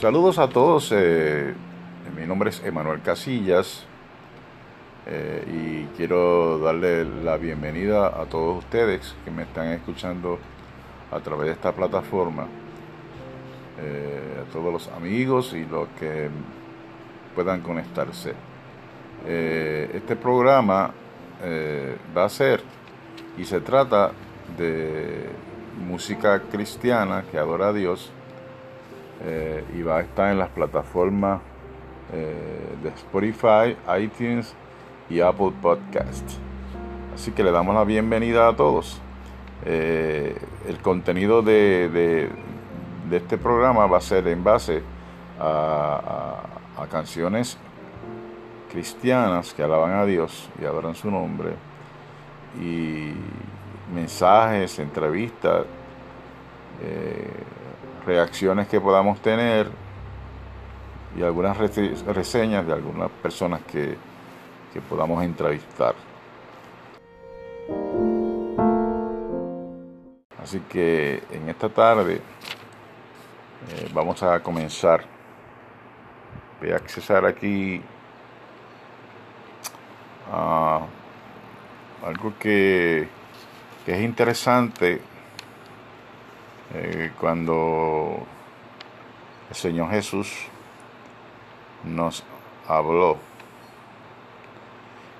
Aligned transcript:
Saludos 0.00 0.38
a 0.38 0.48
todos, 0.48 0.92
eh, 0.92 1.52
mi 2.16 2.24
nombre 2.24 2.48
es 2.48 2.64
Emanuel 2.64 3.02
Casillas 3.02 3.84
eh, 5.04 5.44
y 5.46 5.94
quiero 5.94 6.58
darle 6.58 7.04
la 7.04 7.36
bienvenida 7.36 8.06
a 8.06 8.24
todos 8.24 8.64
ustedes 8.64 9.14
que 9.26 9.30
me 9.30 9.42
están 9.42 9.66
escuchando 9.72 10.38
a 11.12 11.20
través 11.20 11.48
de 11.48 11.52
esta 11.52 11.72
plataforma, 11.72 12.46
eh, 13.78 14.42
a 14.42 14.50
todos 14.50 14.72
los 14.72 14.88
amigos 14.88 15.52
y 15.52 15.66
los 15.66 15.86
que 15.98 16.30
puedan 17.34 17.60
conectarse. 17.60 18.32
este 19.26 20.16
programa 20.16 20.92
va 22.16 22.24
a 22.24 22.28
ser 22.30 22.62
y 23.36 23.44
se 23.44 23.60
trata 23.60 24.12
de 24.56 25.28
música 25.86 26.40
cristiana 26.50 27.24
que 27.30 27.36
adora 27.36 27.68
a 27.68 27.72
Dios 27.74 28.10
eh, 29.22 29.64
y 29.76 29.82
va 29.82 29.98
a 29.98 30.00
estar 30.00 30.32
en 30.32 30.38
las 30.38 30.48
plataformas 30.48 31.40
eh, 32.12 32.76
de 32.82 32.88
Spotify, 32.88 33.76
iTunes 34.00 34.54
y 35.10 35.20
Apple 35.20 35.52
Podcast. 35.60 36.24
Así 37.14 37.32
que 37.32 37.44
le 37.44 37.50
damos 37.50 37.74
la 37.74 37.84
bienvenida 37.84 38.48
a 38.48 38.56
todos. 38.56 38.98
Eh, 39.66 40.34
el 40.66 40.78
contenido 40.78 41.42
de, 41.42 42.30
de, 43.10 43.16
este 43.16 43.36
programa 43.36 43.86
va 43.86 43.98
a 43.98 44.00
ser 44.00 44.26
en 44.28 44.42
base 44.42 44.82
a, 45.38 46.36
canciones 46.90 47.58
cristianas 48.72 49.52
que 49.52 49.62
alaban 49.62 49.92
a 49.92 50.06
Dios 50.06 50.48
y 50.60 50.64
adoran 50.64 50.94
su 50.94 51.10
nombre 51.10 51.50
y 52.58 53.12
mensajes, 53.94 54.78
entrevistas, 54.78 55.66
reacciones 58.04 58.68
que 58.68 58.80
podamos 58.80 59.20
tener 59.20 59.70
y 61.16 61.22
algunas 61.22 61.56
reseñas 61.56 62.66
de 62.66 62.72
algunas 62.72 63.10
personas 63.10 63.62
que, 63.62 63.96
que 64.72 64.80
podamos 64.80 65.22
entrevistar. 65.24 65.94
Así 70.42 70.60
que 70.68 71.22
en 71.30 71.48
esta 71.48 71.68
tarde 71.68 72.14
eh, 72.16 73.90
vamos 73.92 74.22
a 74.22 74.40
comenzar. 74.40 75.04
Voy 76.60 76.72
a 76.72 76.76
accesar 76.76 77.24
aquí 77.24 77.82
a 80.32 80.80
algo 82.04 82.32
que, 82.38 83.08
que 83.84 83.92
es 83.92 84.00
interesante 84.02 85.00
eh, 86.74 87.10
cuando 87.18 88.24
el 89.48 89.56
Señor 89.56 89.90
Jesús 89.90 90.32
nos 91.84 92.24
habló 92.68 93.18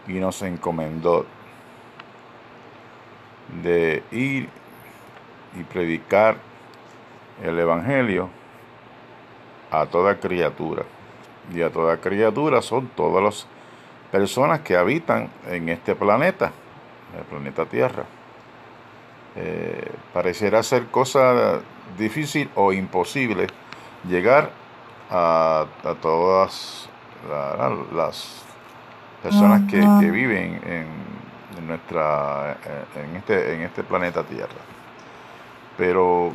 y 0.06 0.14
nos 0.14 0.42
encomendó 0.42 1.26
de 3.62 4.02
ir 4.12 4.48
y 5.58 5.62
predicar 5.64 6.36
el 7.42 7.58
Evangelio 7.58 8.28
a 9.70 9.86
toda 9.86 10.18
criatura. 10.18 10.84
Y 11.52 11.62
a 11.62 11.70
toda 11.70 11.96
criatura 11.96 12.62
son 12.62 12.88
todas 12.88 13.24
las 13.24 13.46
personas 14.12 14.60
que 14.60 14.76
habitan 14.76 15.30
en 15.48 15.68
este 15.68 15.94
planeta, 15.94 16.52
el 17.16 17.24
planeta 17.24 17.64
Tierra. 17.66 18.04
Eh, 19.36 19.92
pareciera 20.12 20.62
ser 20.62 20.86
cosa 20.86 21.60
difícil 21.96 22.50
o 22.56 22.72
imposible 22.72 23.46
llegar 24.08 24.50
a, 25.10 25.66
todas 26.02 26.88
las 27.94 28.44
personas 29.22 29.70
que, 29.70 30.10
viven 30.10 30.60
en, 30.64 31.66
nuestra 31.66 32.56
en 32.96 33.16
este 33.16 33.54
en 33.54 33.62
este 33.62 33.84
planeta 33.84 34.24
Tierra. 34.24 34.48
Pero 35.76 36.34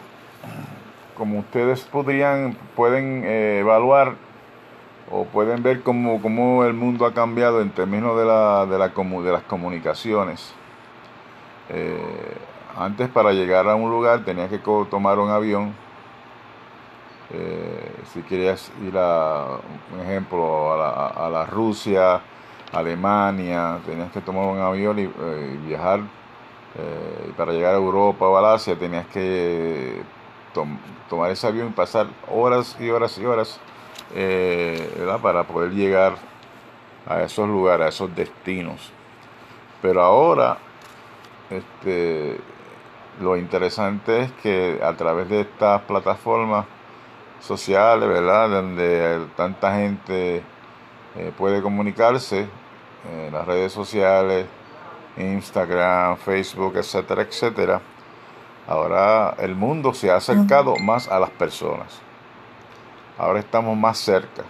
como 1.17 1.39
ustedes 1.39 1.81
podrían 1.81 2.55
pueden 2.75 3.23
eh, 3.25 3.59
evaluar 3.59 4.13
o 5.11 5.25
pueden 5.25 5.63
ver 5.63 5.81
cómo, 5.81 6.21
cómo, 6.21 6.63
el 6.63 6.73
mundo 6.73 7.05
ha 7.05 7.13
cambiado 7.13 7.61
en 7.61 7.69
términos 7.69 8.17
de, 8.17 8.25
la, 8.25 8.65
de, 8.65 8.77
la, 8.77 8.87
de 8.87 9.31
las 9.31 9.43
comunicaciones 9.43 10.53
eh, 11.69 11.99
antes 12.77 13.09
para 13.09 13.31
llegar 13.31 13.67
a 13.67 13.75
un 13.75 13.89
lugar 13.89 14.23
tenías 14.25 14.49
que 14.49 14.59
tomar 14.59 15.19
un 15.19 15.29
avión. 15.29 15.73
Eh, 17.31 17.91
si 18.13 18.21
querías 18.21 18.71
ir 18.85 18.97
a, 18.97 19.57
un 19.93 19.99
ejemplo, 20.01 20.73
a 20.73 20.77
la, 20.77 21.07
a 21.07 21.29
la 21.29 21.45
Rusia, 21.45 22.21
Alemania, 22.71 23.79
tenías 23.85 24.11
que 24.11 24.21
tomar 24.21 24.45
un 24.47 24.59
avión 24.59 24.99
y, 24.99 25.03
eh, 25.03 25.59
viajar. 25.65 26.01
Eh, 26.77 27.31
para 27.37 27.53
llegar 27.53 27.73
a 27.73 27.77
Europa 27.77 28.27
o 28.27 28.35
a 28.35 28.53
Asia 28.53 28.77
tenías 28.77 29.07
que 29.07 30.03
tomar 31.09 31.31
ese 31.31 31.47
avión 31.47 31.69
y 31.69 31.71
pasar 31.71 32.07
horas 32.29 32.75
y 32.79 32.89
horas 32.89 33.17
y 33.17 33.25
horas 33.25 33.59
para 35.21 35.43
poder 35.43 35.71
llegar 35.71 36.15
a 37.07 37.21
esos 37.21 37.47
lugares, 37.47 37.85
a 37.85 37.89
esos 37.89 38.13
destinos. 38.13 38.91
Pero 39.81 40.01
ahora 40.01 40.57
este, 41.49 42.39
lo 43.19 43.37
interesante 43.37 44.21
es 44.21 44.31
que 44.43 44.79
a 44.83 44.93
través 44.93 45.29
de 45.29 45.41
estas 45.41 45.81
plataformas 45.83 46.65
sociales, 47.39 48.07
¿verdad? 48.07 48.49
Donde 48.49 49.27
tanta 49.35 49.75
gente 49.75 50.43
eh, 51.15 51.31
puede 51.37 51.61
comunicarse, 51.61 52.47
en 53.09 53.33
las 53.33 53.45
redes 53.45 53.71
sociales, 53.71 54.47
Instagram, 55.17 56.17
Facebook, 56.17 56.77
etcétera, 56.77 57.21
etcétera. 57.21 57.81
Ahora 58.67 59.35
el 59.37 59.55
mundo 59.55 59.93
se 59.93 60.09
ha 60.09 60.15
acercado 60.15 60.75
más 60.77 61.07
a 61.07 61.19
las 61.19 61.29
personas. 61.29 62.01
Ahora 63.17 63.39
estamos 63.39 63.77
más 63.77 63.97
cerca 63.97 64.43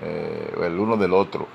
eh, 0.00 0.54
el 0.62 0.78
uno 0.78 0.96
del 0.96 1.12
otro. 1.12 1.46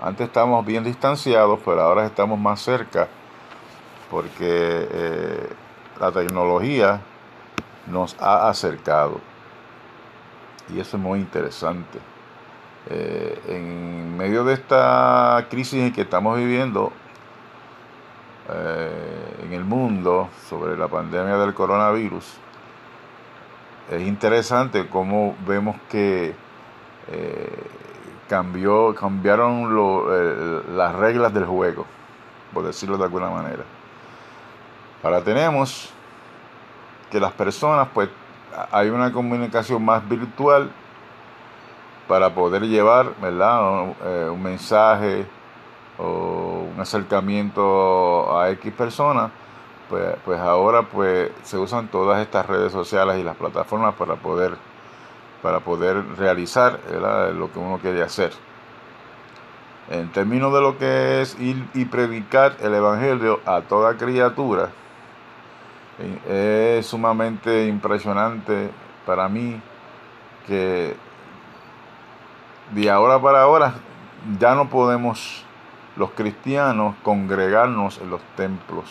Antes 0.00 0.26
estábamos 0.26 0.64
bien 0.64 0.84
distanciados, 0.84 1.58
pero 1.64 1.80
ahora 1.80 2.04
estamos 2.04 2.38
más 2.38 2.60
cerca 2.60 3.08
porque 4.10 4.88
eh, 4.90 5.48
la 6.00 6.12
tecnología 6.12 7.00
nos 7.86 8.16
ha 8.20 8.48
acercado 8.48 9.20
y 10.72 10.80
eso 10.80 10.96
es 10.96 11.02
muy 11.02 11.20
interesante. 11.20 11.98
Eh, 12.88 13.40
en 13.48 14.16
medio 14.16 14.44
de 14.44 14.54
esta 14.54 15.46
crisis 15.50 15.92
que 15.92 16.02
estamos 16.02 16.38
viviendo 16.38 16.92
eh, 18.48 19.42
en 19.44 19.52
el 19.52 19.64
mundo 19.64 20.28
sobre 20.48 20.76
la 20.76 20.88
pandemia 20.88 21.36
del 21.36 21.54
coronavirus, 21.54 22.38
es 23.90 24.02
interesante 24.02 24.88
cómo 24.88 25.36
vemos 25.46 25.76
que 25.88 26.34
cambió, 28.28 28.92
cambiaron 28.96 30.76
las 30.76 30.92
reglas 30.96 31.32
del 31.32 31.46
juego, 31.46 31.86
por 32.52 32.64
decirlo 32.64 32.98
de 32.98 33.04
alguna 33.04 33.30
manera. 33.30 33.62
Ahora 35.06 35.22
tenemos 35.22 35.88
que 37.12 37.20
las 37.20 37.32
personas, 37.32 37.86
pues, 37.94 38.08
hay 38.72 38.88
una 38.88 39.12
comunicación 39.12 39.84
más 39.84 40.06
virtual 40.08 40.68
para 42.08 42.34
poder 42.34 42.62
llevar, 42.62 43.14
¿verdad? 43.22 43.94
Eh, 44.04 44.28
un 44.28 44.42
mensaje 44.42 45.24
o 45.96 46.66
un 46.74 46.80
acercamiento 46.80 48.36
a 48.36 48.50
X 48.50 48.72
personas, 48.72 49.30
pues, 49.88 50.16
pues 50.24 50.40
ahora 50.40 50.82
pues 50.82 51.30
se 51.44 51.56
usan 51.56 51.86
todas 51.86 52.20
estas 52.20 52.44
redes 52.44 52.72
sociales 52.72 53.16
y 53.20 53.22
las 53.22 53.36
plataformas 53.36 53.94
para 53.94 54.16
poder 54.16 54.56
para 55.40 55.60
poder 55.60 56.04
realizar 56.16 56.80
lo 57.32 57.52
que 57.52 57.60
uno 57.60 57.78
quiere 57.78 58.02
hacer. 58.02 58.32
En 59.88 60.10
términos 60.10 60.52
de 60.52 60.60
lo 60.60 60.76
que 60.76 61.20
es 61.20 61.38
ir 61.38 61.64
y 61.74 61.84
predicar 61.84 62.56
el 62.60 62.74
Evangelio 62.74 63.38
a 63.46 63.60
toda 63.60 63.96
criatura, 63.96 64.70
es 66.28 66.86
sumamente 66.86 67.66
impresionante 67.66 68.70
para 69.06 69.28
mí 69.28 69.60
que 70.46 70.94
de 72.72 72.90
ahora 72.90 73.20
para 73.20 73.42
ahora 73.42 73.74
ya 74.38 74.54
no 74.54 74.68
podemos 74.68 75.44
los 75.96 76.10
cristianos 76.10 76.94
congregarnos 77.02 77.98
en 77.98 78.10
los 78.10 78.20
templos. 78.36 78.84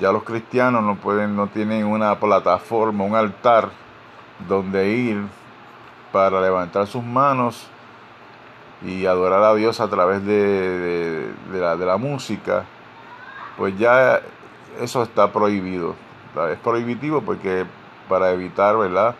Ya 0.00 0.12
los 0.12 0.24
cristianos 0.24 0.82
no 0.82 0.96
pueden, 0.96 1.36
no 1.36 1.46
tienen 1.46 1.86
una 1.86 2.18
plataforma, 2.18 3.04
un 3.04 3.14
altar 3.14 3.70
donde 4.46 4.90
ir 4.90 5.22
para 6.12 6.40
levantar 6.40 6.86
sus 6.86 7.02
manos 7.02 7.68
y 8.82 9.06
adorar 9.06 9.42
a 9.42 9.54
Dios 9.54 9.80
a 9.80 9.88
través 9.88 10.24
de, 10.26 11.32
la, 11.52 11.76
de 11.76 11.86
la 11.86 11.96
música, 11.96 12.64
pues 13.56 13.78
ya 13.78 14.20
eso 14.80 15.02
está 15.02 15.32
prohibido. 15.32 15.94
Es 16.50 16.58
prohibitivo 16.58 17.22
porque 17.22 17.64
para 18.08 18.30
evitar, 18.30 18.76
¿verdad? 18.76 19.14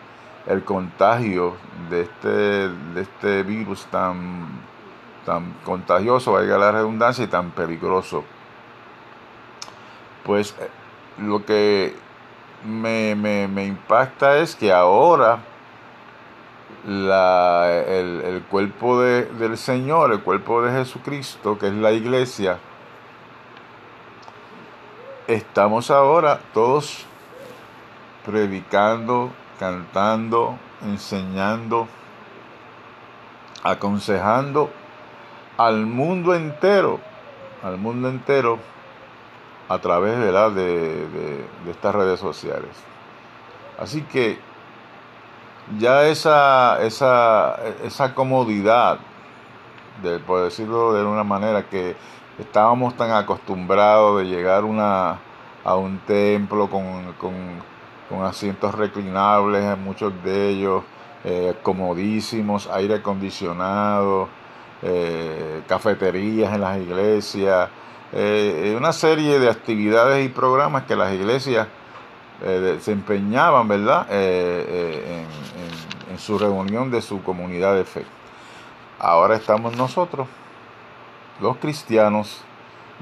El 0.45 0.63
contagio 0.63 1.55
de 1.89 2.01
este, 2.01 2.29
de 2.29 3.01
este 3.01 3.43
virus 3.43 3.85
tan, 3.87 4.47
tan 5.25 5.53
contagioso, 5.65 6.33
valga 6.33 6.57
la 6.57 6.71
redundancia, 6.71 7.25
y 7.25 7.27
tan 7.27 7.51
peligroso. 7.51 8.23
Pues 10.23 10.55
eh, 10.59 10.69
lo 11.19 11.43
que 11.43 11.95
me, 12.63 13.15
me 13.15 13.65
impacta 13.65 14.37
es 14.37 14.55
que 14.55 14.71
ahora 14.71 15.39
la, 16.87 17.83
el, 17.87 18.43
cuerpo 18.49 19.01
de, 19.01 19.25
del 19.25 19.57
Señor, 19.57 20.11
el 20.11 20.21
cuerpo 20.21 20.61
de 20.61 20.71
Jesucristo, 20.71 21.57
que 21.59 21.67
es 21.67 21.73
la 21.73 21.91
iglesia, 21.91 22.59
estamos 25.27 25.91
ahora 25.91 26.39
todos 26.53 27.05
predicando, 28.25 29.31
cantando, 29.59 30.57
enseñando, 30.83 31.87
aconsejando 33.63 34.69
al 35.57 35.85
mundo 35.85 36.33
entero, 36.33 36.99
al 37.63 37.77
mundo 37.77 38.09
entero 38.09 38.59
a 39.69 39.79
través 39.79 40.17
de, 40.17 40.31
de 40.31 41.71
estas 41.71 41.93
redes 41.93 42.19
sociales. 42.19 42.71
Así 43.77 44.01
que 44.03 44.39
ya 45.77 46.07
esa, 46.07 46.81
esa, 46.81 47.59
esa 47.83 48.15
comodidad, 48.15 48.99
de, 50.01 50.19
por 50.19 50.43
decirlo 50.43 50.93
de 50.93 51.03
una 51.03 51.23
manera, 51.23 51.63
que 51.63 51.95
estábamos 52.39 52.95
tan 52.95 53.11
acostumbrados 53.11 54.19
de 54.21 54.27
llegar 54.27 54.63
una, 54.63 55.19
a 55.63 55.75
un 55.75 55.99
templo 55.99 56.69
con, 56.69 57.13
con, 57.13 58.23
asientos 58.23 58.73
reclinables, 58.73 59.77
muchos 59.77 60.13
de 60.23 60.49
ellos 60.49 60.83
eh, 61.23 61.55
comodísimos, 61.61 62.69
aire 62.71 62.95
acondicionado, 62.95 64.29
eh, 64.81 65.61
cafeterías 65.67 66.53
en 66.53 66.61
las 66.61 66.77
iglesias, 66.77 67.69
eh, 68.13 68.73
una 68.77 68.93
serie 68.93 69.39
de 69.39 69.49
actividades 69.49 70.25
y 70.25 70.29
programas 70.29 70.83
que 70.83 70.95
las 70.95 71.13
iglesias 71.13 71.67
eh, 72.41 72.77
se 72.81 72.91
empeñaban, 72.91 73.67
¿verdad?, 73.67 74.05
eh, 74.11 74.65
eh, 74.69 75.25
en, 76.07 76.11
en, 76.13 76.19
su 76.19 76.37
reunión 76.37 76.91
de 76.91 77.01
su 77.01 77.23
comunidad 77.23 77.75
de 77.75 77.83
fe. 77.83 78.05
Ahora 78.99 79.35
estamos 79.35 79.75
nosotros, 79.75 80.27
los 81.39 81.57
cristianos, 81.57 82.41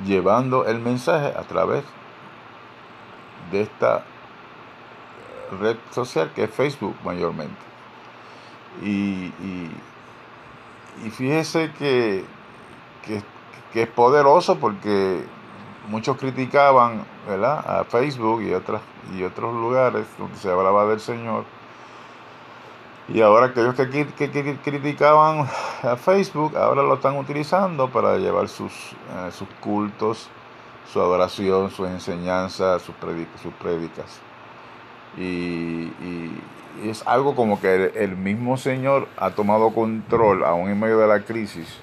llevando 0.06 0.66
el 0.66 0.80
mensaje 0.80 1.28
a 1.38 1.44
través 1.44 1.84
de 3.52 3.62
esta 3.62 4.04
red 5.60 5.78
social 5.92 6.32
que 6.34 6.46
es 6.46 6.52
Facebook 6.52 6.96
mayormente. 7.04 7.56
Y, 8.82 9.32
y, 11.04 11.10
fíjese 11.12 11.72
que, 11.78 12.26
que, 13.06 13.22
que 13.72 13.84
es 13.84 13.88
poderoso 13.88 14.58
porque 14.58 15.24
muchos 15.88 16.18
criticaban 16.18 17.06
¿verdad? 17.28 17.80
a 17.80 17.84
Facebook 17.86 18.42
y, 18.42 18.54
otras, 18.54 18.82
y 19.16 19.24
otros 19.24 19.54
lugares 19.54 20.06
donde 20.18 20.38
se 20.38 20.50
hablaba 20.50 20.86
del 20.88 21.00
Señor. 21.00 21.46
Y 23.08 23.22
ahora 23.22 23.48
aquellos 23.48 23.76
que, 23.76 24.08
que, 24.08 24.58
criticaban 24.64 25.48
a 25.84 25.96
Facebook, 25.96 26.58
ahora 26.58 26.82
lo 26.82 26.96
están 26.96 27.18
utilizando 27.18 27.88
para 27.90 28.18
llevar 28.18 28.50
sus, 28.50 28.74
eh, 28.74 29.32
sus 29.32 29.48
cultos, 29.60 30.28
su 30.92 31.00
adoración, 31.00 31.70
sus 31.70 31.88
enseñanzas, 31.88 32.82
sus, 32.82 32.96
sus 33.42 33.54
prédicas. 33.54 34.20
Y, 35.18 35.92
es 36.84 37.08
algo 37.08 37.36
como 37.36 37.62
que 37.62 37.94
el, 37.96 38.18
mismo 38.18 38.58
Señor 38.58 39.08
ha 39.18 39.32
tomado 39.32 39.74
control, 39.74 40.44
aún 40.44 40.70
en 40.70 40.78
medio 40.78 40.98
de 40.98 41.08
la 41.08 41.22
crisis, 41.22 41.80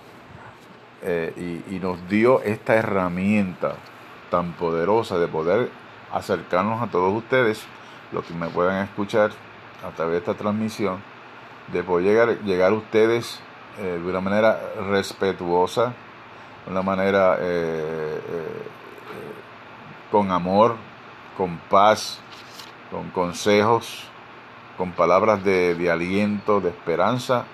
eh, 1.03 1.63
y, 1.69 1.77
y 1.77 1.79
nos 1.79 2.09
dio 2.11 2.43
esta 2.43 2.75
herramienta 2.75 3.77
tan 4.31 4.53
poderosa 4.53 5.19
de 5.19 5.29
poder 5.29 5.71
acercarnos 6.13 6.83
a 6.83 6.91
todos 6.91 7.15
ustedes, 7.15 7.65
los 8.13 8.25
que 8.25 8.35
me 8.35 8.49
puedan 8.49 8.85
escuchar 8.85 9.31
a 9.83 9.91
través 9.93 10.13
de 10.13 10.19
esta 10.19 10.35
transmisión, 10.35 11.12
de 11.73 11.83
poder 11.83 12.05
llegar, 12.05 12.39
llegar 12.41 12.73
a 12.73 12.77
ustedes 12.77 13.41
eh, 13.79 13.99
de 14.03 14.11
una 14.11 14.21
manera 14.21 14.61
respetuosa, 14.91 15.95
de 16.67 16.71
una 16.71 16.83
manera 16.83 17.37
eh, 17.41 18.21
eh, 18.29 18.63
con 20.11 20.31
amor, 20.31 20.77
con 21.37 21.57
paz, 21.71 22.21
con 22.91 23.09
consejos, 23.11 24.05
con 24.77 24.93
palabras 24.93 25.43
de, 25.43 25.75
de 25.75 25.91
aliento, 25.91 26.61
de 26.61 26.69
esperanza, 26.69 27.45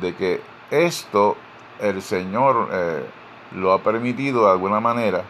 de 0.00 0.14
que 0.14 0.40
esto 0.70 1.36
el 1.80 2.00
Señor 2.02 2.68
lo 3.52 3.72
ha 3.72 3.78
permitido 3.82 4.44
de 4.44 4.52
alguna 4.52 4.80
manera 4.80 5.24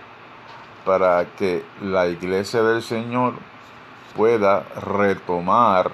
para 0.85 1.25
que 1.38 1.64
la 1.81 2.06
iglesia 2.06 2.62
del 2.62 2.82
Señor 2.82 3.35
pueda 4.14 4.64
retomar 4.81 5.90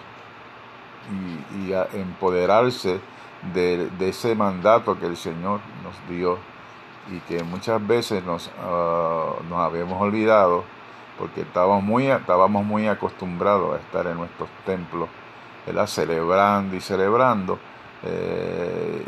y, 1.10 1.72
empoderarse 1.96 3.00
de, 3.54 3.90
ese 4.00 4.34
mandato 4.34 4.98
que 4.98 5.06
el 5.06 5.16
Señor 5.16 5.60
nos 5.82 6.08
dio 6.08 6.38
y 7.10 7.18
que 7.20 7.42
muchas 7.42 7.84
veces 7.86 8.24
nos, 8.24 8.50
ah, 8.60 9.34
nos 9.48 9.58
habíamos 9.58 10.00
olvidado 10.00 10.64
porque 11.18 11.42
estábamos 11.42 11.82
muy, 11.82 12.06
estábamos 12.06 12.64
muy 12.64 12.88
acostumbrados 12.88 13.74
a 13.74 13.78
estar 13.78 14.06
en 14.06 14.16
nuestros 14.16 14.48
templos, 14.64 15.08
celebrando 15.86 16.76
y 16.76 16.80
celebrando, 16.80 17.58
eh, 18.02 19.04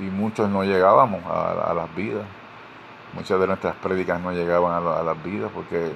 y, 0.00 0.04
muchos 0.14 0.48
no 0.48 0.64
llegábamos 0.64 1.22
a 1.26 1.74
las 1.74 1.94
vidas. 1.94 2.24
Muchas 3.14 3.38
de 3.38 3.46
nuestras 3.46 3.76
prédicas 3.76 4.20
no 4.20 4.32
llegaban 4.32 4.72
a, 4.72 5.02
las 5.04 5.22
vidas 5.22 5.48
porque 5.54 5.92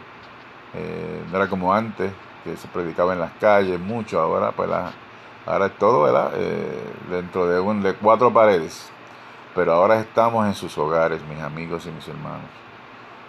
eh, 0.75 1.23
no 1.31 1.37
era 1.37 1.49
como 1.49 1.75
antes, 1.75 2.13
que 2.45 2.57
se 2.57 2.69
predicaba 2.69 3.13
en 3.13 3.19
las 3.19 3.33
calles 3.41 3.81
mucho, 3.81 4.21
ahora 4.21 4.53
pues 4.53 4.71
ahora 5.49 5.67
es 5.67 5.79
todo 5.79 6.03
¿verdad? 6.03 6.33
Eh, 6.37 6.93
dentro 7.11 7.47
de, 7.47 7.61
un, 7.61 7.83
de 7.83 7.95
cuatro 7.95 8.33
paredes, 8.33 8.91
pero 9.55 9.73
ahora 9.73 10.01
estamos 10.01 10.47
en 10.47 10.55
sus 10.55 10.77
hogares, 10.79 11.21
mis 11.29 11.41
amigos 11.41 11.87
y 11.87 11.91
mis 11.91 12.07
hermanos, 12.07 12.51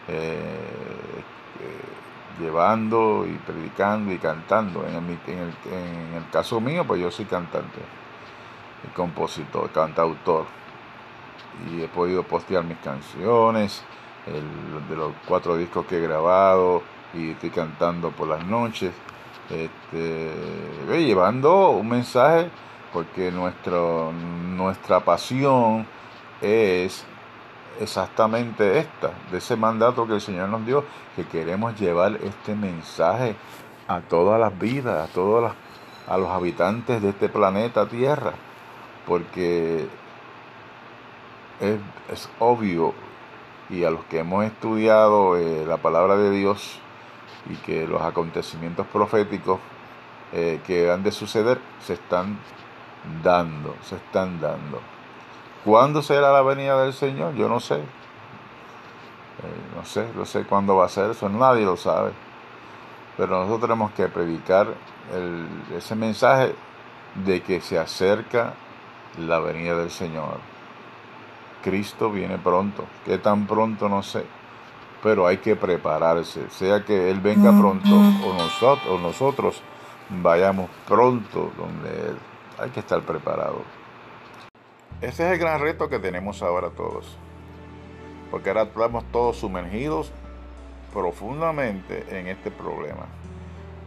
eh, 0.07 1.23
llevando 2.39 3.25
y 3.25 3.33
predicando 3.37 4.13
y 4.13 4.17
cantando. 4.17 4.85
En 4.87 4.95
el, 4.95 5.03
en, 5.27 5.39
el, 5.39 5.73
en 5.73 6.13
el 6.15 6.29
caso 6.31 6.61
mío, 6.61 6.85
pues 6.85 7.01
yo 7.01 7.11
soy 7.11 7.25
cantante, 7.25 7.79
compositor, 8.95 9.69
cantautor 9.71 10.45
y 11.67 11.83
he 11.83 11.87
podido 11.87 12.23
postear 12.23 12.63
mis 12.63 12.77
canciones, 12.77 13.83
de 14.25 14.95
los 14.95 15.13
cuatro 15.27 15.57
discos 15.57 15.85
que 15.85 15.97
he 15.97 16.01
grabado 16.01 16.83
y 17.13 17.31
estoy 17.31 17.49
cantando 17.49 18.11
por 18.11 18.27
las 18.27 18.45
noches, 18.45 18.91
este, 19.49 20.31
llevando 20.89 21.71
un 21.71 21.89
mensaje 21.89 22.49
porque 22.93 23.31
nuestro, 23.31 24.11
nuestra 24.11 24.99
pasión 24.99 25.85
es 26.41 27.05
exactamente 27.79 28.79
esta, 28.79 29.11
de 29.31 29.37
ese 29.37 29.55
mandato 29.55 30.05
que 30.07 30.13
el 30.13 30.21
Señor 30.21 30.49
nos 30.49 30.65
dio, 30.65 30.83
que 31.15 31.25
queremos 31.25 31.79
llevar 31.79 32.17
este 32.23 32.55
mensaje 32.55 33.35
a 33.87 34.01
todas 34.01 34.39
las 34.39 34.57
vidas, 34.57 35.09
a 35.09 35.13
todos 35.13 35.51
a 36.07 36.17
los 36.17 36.29
habitantes 36.29 37.01
de 37.01 37.09
este 37.09 37.29
planeta 37.29 37.87
Tierra, 37.87 38.33
porque 39.05 39.87
es, 41.59 42.29
obvio 42.39 42.93
y 43.69 43.83
a 43.83 43.91
los 43.91 44.03
que 44.05 44.19
hemos 44.19 44.45
estudiado 44.45 45.37
eh, 45.37 45.65
la 45.67 45.77
palabra 45.77 46.17
de 46.17 46.31
Dios 46.31 46.79
y 47.49 47.55
que 47.57 47.87
los 47.87 48.01
acontecimientos 48.01 48.85
proféticos 48.87 49.59
eh, 50.31 50.61
que 50.65 50.91
han 50.91 51.03
de 51.03 51.11
suceder 51.11 51.59
se 51.81 51.93
están 51.93 52.37
dando, 53.23 53.75
se 53.83 53.95
están 53.95 54.39
dando. 54.39 54.79
¿Cuándo 55.65 56.01
será 56.01 56.31
la 56.31 56.41
venida 56.41 56.81
del 56.81 56.93
Señor? 56.93 57.35
Yo 57.35 57.49
no 57.49 57.59
sé. 57.59 57.75
Eh, 57.75 57.81
no 59.75 59.85
sé, 59.85 60.07
no 60.15 60.25
sé 60.25 60.43
cuándo 60.43 60.75
va 60.75 60.85
a 60.85 60.89
ser, 60.89 61.11
eso 61.11 61.29
nadie 61.29 61.65
lo 61.65 61.77
sabe. 61.77 62.11
Pero 63.17 63.39
nosotros 63.39 63.61
tenemos 63.61 63.91
que 63.91 64.07
predicar 64.07 64.67
ese 65.75 65.95
mensaje 65.95 66.53
de 67.25 67.41
que 67.41 67.59
se 67.59 67.77
acerca 67.77 68.53
la 69.17 69.39
venida 69.39 69.75
del 69.75 69.91
Señor. 69.91 70.37
Cristo 71.63 72.11
viene 72.11 72.37
pronto. 72.37 72.85
¿Qué 73.05 73.17
tan 73.17 73.47
pronto? 73.47 73.89
No 73.89 74.03
sé. 74.03 74.25
Pero 75.01 75.27
hay 75.27 75.37
que 75.37 75.55
prepararse. 75.55 76.49
Sea 76.49 76.83
que 76.83 77.09
Él 77.09 77.19
venga 77.19 77.57
pronto 77.57 77.89
o 77.89 78.33
nosotros, 78.33 78.87
o 78.89 78.99
nosotros 78.99 79.61
vayamos 80.09 80.69
pronto 80.87 81.51
donde 81.57 81.89
Él. 81.89 82.17
Hay 82.57 82.69
que 82.71 82.81
estar 82.81 83.01
preparado. 83.01 83.61
Ese 85.01 85.25
es 85.25 85.33
el 85.33 85.39
gran 85.39 85.61
reto 85.61 85.87
que 85.87 85.99
tenemos 85.99 86.41
ahora 86.41 86.69
todos. 86.71 87.17
Porque 88.29 88.49
ahora 88.49 88.63
estamos 88.63 89.05
todos 89.11 89.37
sumergidos 89.37 90.11
profundamente 90.93 92.05
en 92.09 92.27
este 92.27 92.51
problema. 92.51 93.05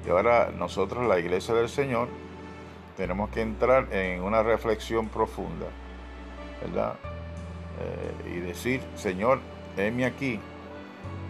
Y 0.06 0.10
ahora 0.10 0.50
nosotros, 0.56 1.06
la 1.06 1.18
iglesia 1.18 1.54
del 1.54 1.68
Señor, 1.68 2.08
tenemos 2.96 3.30
que 3.30 3.42
entrar 3.42 3.92
en 3.92 4.22
una 4.22 4.42
reflexión 4.42 5.08
profunda, 5.08 5.66
¿verdad? 6.60 6.94
Eh, 7.80 8.30
y 8.36 8.40
decir, 8.40 8.80
Señor, 8.96 9.40
heme 9.76 10.04
aquí, 10.04 10.40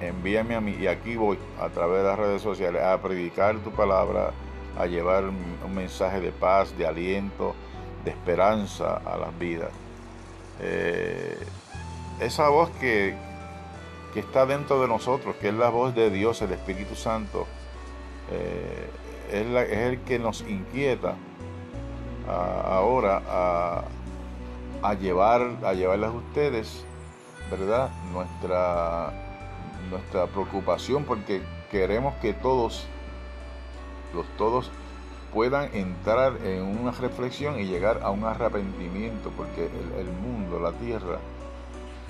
envíame 0.08 0.54
a 0.54 0.60
mí, 0.60 0.76
y 0.80 0.86
aquí 0.86 1.16
voy, 1.16 1.38
a 1.60 1.68
través 1.68 2.02
de 2.02 2.08
las 2.08 2.18
redes 2.18 2.42
sociales, 2.42 2.82
a 2.82 3.00
predicar 3.00 3.56
tu 3.58 3.70
palabra, 3.70 4.32
a 4.78 4.86
llevar 4.86 5.24
un 5.24 5.74
mensaje 5.74 6.20
de 6.20 6.32
paz, 6.32 6.76
de 6.76 6.86
aliento, 6.86 7.54
de 8.04 8.10
esperanza 8.10 8.96
a 8.96 9.16
las 9.16 9.38
vidas. 9.38 9.70
Eh, 10.60 11.38
esa 12.20 12.48
voz 12.48 12.70
que, 12.80 13.14
que, 14.12 14.20
está 14.20 14.46
dentro 14.46 14.80
de 14.80 14.88
nosotros, 14.88 15.36
que 15.36 15.48
es 15.48 15.54
la 15.54 15.70
voz 15.70 15.94
de 15.94 16.10
Dios, 16.10 16.42
el 16.42 16.52
Espíritu 16.52 16.94
Santo, 16.94 17.46
eh, 18.30 18.90
es, 19.30 19.46
el 19.70 20.00
que 20.00 20.18
nos 20.18 20.42
inquieta 20.42 21.14
ahora 22.28 23.20
a, 23.28 23.84
a, 24.82 24.94
llevar, 24.94 25.56
a 25.64 25.72
llevarles 25.72 26.10
a 26.10 26.12
ustedes, 26.12 26.84
¿verdad? 27.50 27.90
Nuestra, 28.12 29.12
nuestra 29.92 30.26
preocupación, 30.26 31.04
porque 31.04 31.42
queremos 31.70 32.14
que 32.16 32.32
todos, 32.32 32.86
los 34.14 34.26
todos 34.36 34.70
puedan 35.32 35.74
entrar 35.74 36.38
en 36.44 36.62
una 36.62 36.90
reflexión 36.90 37.58
y 37.60 37.64
llegar 37.64 38.00
a 38.02 38.10
un 38.10 38.24
arrepentimiento, 38.24 39.30
porque 39.36 39.70
el, 39.98 40.10
mundo, 40.10 40.58
la 40.60 40.72
tierra, 40.72 41.18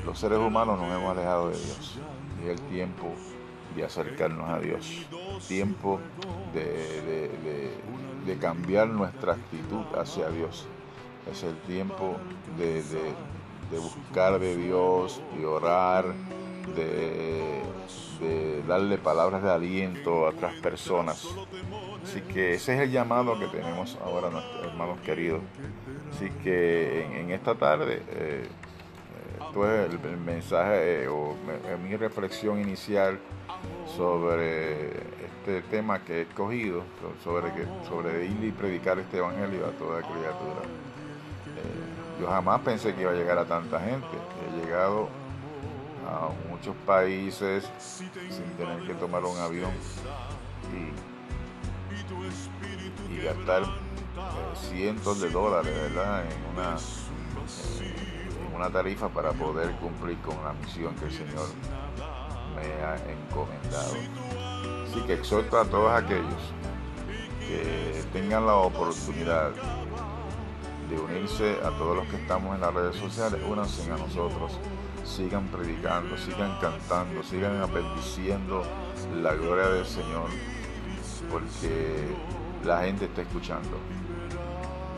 los 0.05 0.19
seres 0.19 0.39
humanos 0.39 0.79
nos 0.81 0.91
hemos 0.91 1.17
alejado 1.17 1.51
de 1.51 1.59
Dios. 1.59 2.01
Y 2.41 2.49
es 2.49 2.61
el 2.61 2.61
tiempo 2.69 3.13
de 3.77 3.85
acercarnos 3.85 4.49
a 4.49 4.59
Dios, 4.59 5.07
tiempo 5.47 6.01
de, 6.53 7.31
de, 8.27 8.39
cambiar 8.39 8.89
nuestra 8.89 9.35
actitud 9.35 9.85
hacia 9.97 10.29
Dios. 10.29 10.67
Es 11.31 11.45
el 11.45 11.57
tiempo 11.61 12.17
de, 12.59 12.83
buscar 13.71 14.39
de 14.39 14.57
Dios, 14.57 15.21
de 15.37 15.47
orar, 15.47 16.15
de, 16.75 17.63
darle 18.69 18.99
palabras 18.99 19.43
de 19.43 19.51
aliento 19.51 20.27
a 20.27 20.31
otras 20.31 20.55
personas. 20.61 21.27
Así 22.03 22.21
que 22.21 22.55
ese 22.55 22.75
es 22.75 22.81
el 22.81 22.91
llamado 22.91 23.39
que 23.39 23.49
tenemos 23.49 23.99
ahora 24.05 24.29
hermanos 24.63 25.01
queridos. 25.01 25.41
Así 26.15 26.31
que 26.43 27.21
en, 27.21 27.31
esta 27.31 27.55
tarde, 27.57 28.03
eh, 28.11 28.49
pues 29.53 29.91
el, 29.91 30.19
mensaje 30.19 31.05
eh, 31.05 31.09
o 31.09 31.35
mi 31.83 31.97
reflexión 31.97 32.61
inicial 32.61 33.19
sobre 33.97 34.91
este 35.43 35.63
tema 35.71 36.05
que 36.05 36.19
he 36.19 36.23
escogido, 36.23 36.85
sobre, 37.25 37.51
sobre 37.89 38.27
ir 38.27 38.45
y 38.45 38.53
predicar 38.53 38.99
este 38.99 39.19
evangelio 39.19 39.67
a 39.67 39.71
toda 39.73 40.01
criatura. 40.01 40.63
Yo 42.23 42.29
jamás 42.29 42.61
pensé 42.61 42.95
que 42.95 43.03
iba 43.03 43.11
a 43.11 43.15
llegar 43.15 43.37
a 43.37 43.45
tanta 43.45 43.81
gente. 43.81 44.07
He 44.47 44.61
llegado 44.61 45.09
a 46.09 46.29
muchos 46.49 46.77
países 46.87 47.69
sin 47.79 48.49
tener 48.57 48.87
que 48.87 48.95
tomar 48.95 49.25
un 49.25 49.37
avión 49.39 49.73
y 53.11 53.25
gastar 53.25 53.63
eh, 53.63 53.67
cientos 54.55 55.21
de 55.21 55.31
dólares 55.31 55.75
¿verdad? 55.75 56.25
En, 56.25 56.53
una, 56.53 56.77
eh, 57.81 58.47
en 58.49 58.55
una 58.55 58.71
tarifa 58.71 59.09
para 59.09 59.33
poder 59.33 59.73
cumplir 59.77 60.19
con 60.19 60.37
la 60.45 60.53
misión 60.53 60.95
que 60.97 61.07
el 61.07 61.13
Señor 61.13 61.47
me 62.55 62.85
ha 62.85 62.97
encomendado. 63.11 63.95
Así 64.87 65.01
que 65.07 65.15
exhorto 65.15 65.59
a 65.59 65.65
todos 65.65 65.93
aquellos 65.93 66.53
que 67.41 68.05
tengan 68.13 68.47
la 68.47 68.55
oportunidad 68.55 69.51
unirse 70.99 71.59
a 71.65 71.71
todos 71.71 71.97
los 71.97 72.07
que 72.07 72.17
estamos 72.17 72.55
en 72.55 72.61
las 72.61 72.75
redes 72.75 72.97
sociales, 72.97 73.41
únanse 73.49 73.91
a 73.91 73.97
nosotros, 73.97 74.59
sigan 75.05 75.47
predicando, 75.49 76.17
sigan 76.17 76.59
cantando, 76.61 77.23
sigan 77.23 77.61
bendiciendo 77.73 78.63
la 79.21 79.35
gloria 79.35 79.69
del 79.69 79.87
Señor 79.87 80.29
porque 81.31 82.07
la 82.65 82.83
gente 82.83 83.07
está 83.07 83.23
escuchando. 83.23 83.79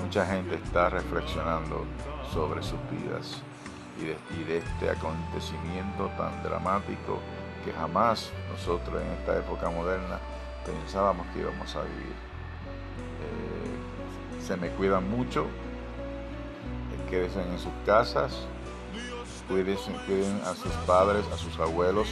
Mucha 0.02 0.26
gente 0.26 0.56
está 0.56 0.90
reflexionando 0.90 1.84
sobre 2.32 2.62
sus 2.62 2.78
vidas 2.90 3.42
y 3.98 4.44
de, 4.44 4.58
este 4.58 4.90
acontecimiento 4.90 6.10
tan 6.18 6.42
dramático 6.42 7.20
que 7.64 7.72
jamás 7.72 8.30
nosotros 8.50 9.00
en 9.00 9.08
esta 9.12 9.38
época 9.38 9.70
moderna 9.70 10.18
pensábamos 10.66 11.26
que 11.28 11.40
íbamos 11.40 11.74
a 11.76 11.82
vivir. 11.82 12.14
Eh, 13.22 14.42
se 14.42 14.56
me 14.56 14.68
cuidan 14.70 15.08
mucho, 15.08 15.46
quédense 17.14 17.40
en 17.42 17.58
sus 17.60 17.72
casas, 17.86 18.32
cuiden, 19.46 19.76
cuiden 20.06 20.40
a 20.44 20.54
sus 20.54 20.72
padres, 20.84 21.24
a 21.32 21.36
sus 21.36 21.56
abuelos, 21.60 22.08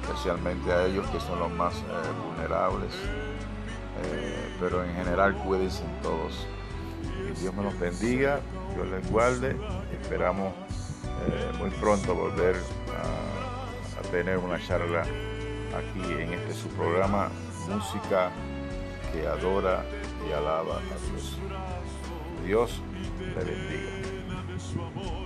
especialmente 0.00 0.72
a 0.72 0.86
ellos 0.86 1.06
que 1.08 1.20
son 1.20 1.38
los 1.38 1.50
más 1.50 1.74
eh, 1.74 1.82
vulnerables. 2.26 2.92
Eh, 4.04 4.56
pero 4.58 4.82
en 4.82 4.94
general 4.94 5.36
cuídense 5.44 5.82
todos. 6.02 6.46
Dios 7.40 7.52
me 7.54 7.62
los 7.62 7.78
bendiga, 7.78 8.40
Dios 8.74 8.88
les 8.88 9.10
guarde. 9.10 9.54
Esperamos 10.00 10.54
eh, 11.26 11.52
muy 11.58 11.68
pronto 11.72 12.14
volver 12.14 12.56
a, 12.56 14.00
a, 14.00 14.02
tener 14.10 14.38
una 14.38 14.58
charla 14.66 15.02
aquí 15.02 16.10
en 16.10 16.32
este 16.32 16.54
su 16.54 16.68
programa 16.68 17.28
Música 17.68 18.30
que 19.12 19.26
adora 19.26 19.84
y 20.26 20.32
alaba 20.32 20.78
a 20.78 21.10
Dios. 21.10 21.38
Dios 22.46 22.82
te 23.30 23.44
bendiga. 23.44 25.21